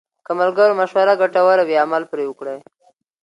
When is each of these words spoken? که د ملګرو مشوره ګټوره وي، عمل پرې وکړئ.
که 0.25 0.31
د 0.35 0.37
ملګرو 0.39 0.73
مشوره 0.81 1.13
ګټوره 1.21 1.63
وي، 1.65 1.75
عمل 1.85 2.03
پرې 2.11 2.23
وکړئ. 2.27 2.57